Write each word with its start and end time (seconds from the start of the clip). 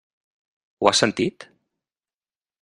Ho 0.79 0.89
has 0.91 1.03
sentit? 1.03 1.47